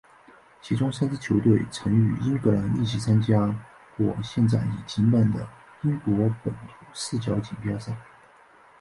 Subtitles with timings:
[0.63, 3.55] 其中三支球队曾和英格兰一起参加
[3.95, 5.47] 过现在已停办的
[5.83, 6.11] 英国
[6.43, 7.95] 本土四角锦标赛。